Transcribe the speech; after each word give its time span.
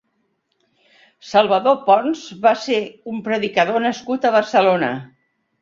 Salvador 1.31 1.77
Ponç 1.89 2.23
va 2.47 2.55
ser 2.63 2.81
un 3.13 3.21
predicador 3.31 3.81
nascut 3.87 4.27
a 4.31 4.37
Barcelona. 4.39 4.91